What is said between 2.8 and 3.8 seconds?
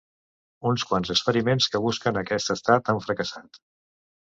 han fracassat.